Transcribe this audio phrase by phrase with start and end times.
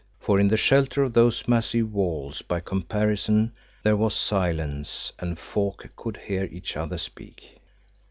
[0.19, 3.51] For in the shelter of those massive walls by comparison
[3.83, 7.57] there was silence and folk could hear each other speak.